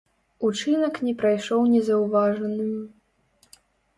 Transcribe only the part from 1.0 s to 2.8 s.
не прайшоў незаўважаным.